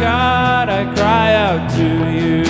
God, 0.00 0.68
I 0.68 0.84
cry 0.94 1.34
out 1.34 1.70
to 1.78 1.88
you. 2.20 2.44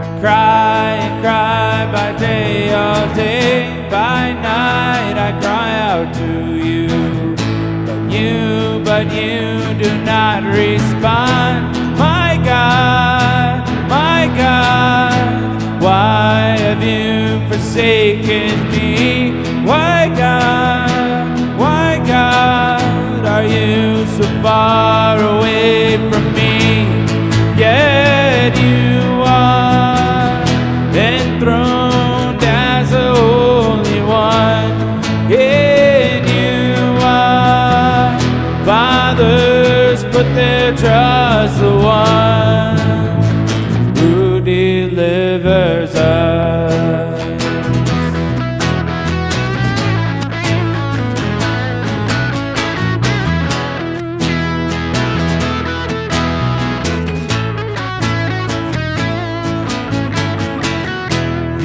I 0.00 0.20
cry 0.20 0.88
and 1.04 1.22
cry 1.22 1.92
by 1.92 2.18
day, 2.18 2.72
all 2.72 3.14
day, 3.14 3.86
by 3.90 4.32
night, 4.32 5.16
I 5.18 5.38
cry 5.40 5.78
out 5.90 6.14
to 6.14 6.56
you. 6.56 6.88
But 7.86 8.10
you, 8.10 8.82
but 8.84 9.06
you 9.12 9.74
do 9.82 10.04
not 10.04 10.44
respond. 10.44 11.25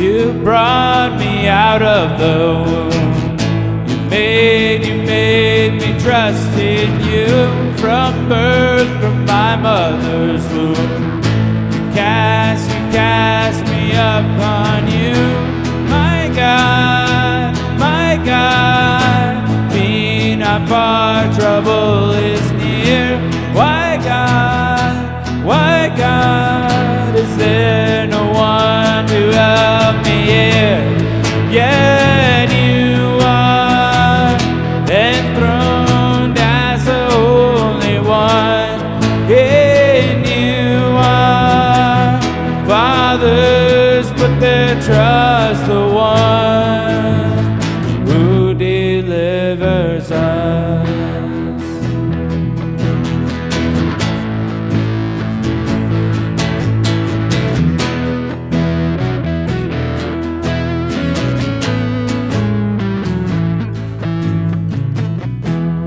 You 0.01 0.33
brought 0.43 1.19
me 1.19 1.47
out 1.47 1.83
of 1.83 2.17
the 2.17 2.37
womb. 2.65 3.87
You 3.87 4.09
made, 4.09 4.83
you 4.83 4.95
made 5.03 5.73
me 5.73 5.89
trust 5.99 6.57
in 6.57 6.89
you 7.07 7.27
from 7.77 8.27
birth, 8.27 8.89
from 8.99 9.25
my 9.25 9.55
mother's 9.55 10.43
womb. 10.53 11.21
You 11.71 11.81
cast, 11.93 12.67
you 12.73 12.81
cast 12.91 13.63
me 13.71 13.91
upon 13.91 14.87
you, 14.87 15.13
my 15.87 16.31
God, 16.35 17.53
my 17.77 18.19
God. 18.25 19.71
Be 19.71 20.35
not 20.35 20.67
far, 20.67 21.10
fathers 43.11 44.09
put 44.13 44.39
their 44.39 44.73
trust, 44.81 45.65
the 45.67 45.85
one 45.93 47.61
who 48.07 48.53
delivers 48.53 50.11
us. 50.11 50.87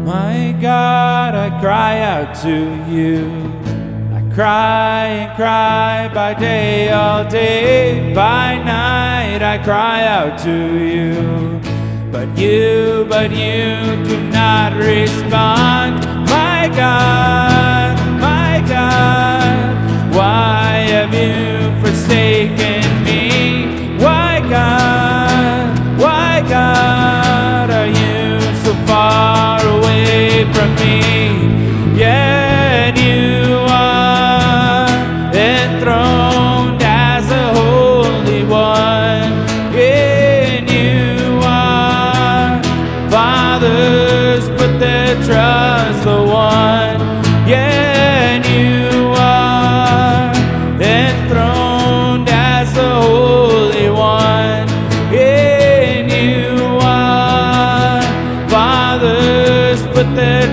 My 0.05 0.55
God, 0.61 1.35
I 1.35 1.59
cry 1.61 2.01
out 2.01 2.35
to 2.43 2.55
you. 2.93 3.74
Cry 4.35 5.07
and 5.07 5.37
cry 5.37 6.11
by 6.13 6.35
day, 6.35 6.91
all 6.91 7.25
day, 7.25 8.13
by 8.13 8.57
night. 8.57 9.45
I 9.45 9.59
cry 9.59 10.05
out 10.05 10.41
to 10.41 10.85
you. 10.85 11.61
But 12.11 12.37
you, 12.37 13.07
but 13.09 13.31
you 13.31 13.77
do 14.05 14.21
not 14.31 14.73
respond. 14.73 15.84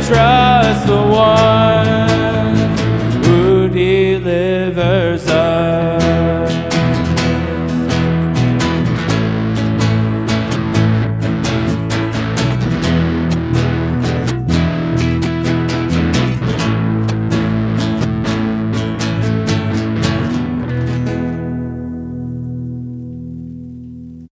trust 0.08 0.88
the 0.88 0.96
one. 0.96 1.71